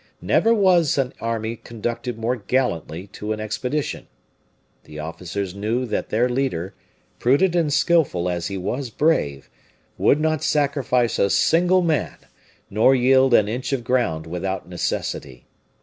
Never 0.19 0.51
was 0.51 0.97
an 0.97 1.13
army 1.21 1.55
conducted 1.55 2.17
more 2.17 2.35
gallantly 2.35 3.05
to 3.13 3.33
an 3.33 3.39
expedition. 3.39 4.07
The 4.85 4.97
officers 4.97 5.53
knew 5.53 5.85
that 5.85 6.09
their 6.09 6.27
leader, 6.27 6.73
prudent 7.19 7.55
and 7.55 7.71
skillful 7.71 8.27
as 8.27 8.47
he 8.47 8.57
was 8.57 8.89
brave, 8.89 9.47
would 9.99 10.19
not 10.19 10.43
sacrifice 10.43 11.19
a 11.19 11.29
single 11.29 11.83
man, 11.83 12.17
nor 12.67 12.95
yield 12.95 13.35
an 13.35 13.47
inch 13.47 13.73
of 13.73 13.83
ground 13.83 14.25
without 14.25 14.67
necessity. 14.67 15.45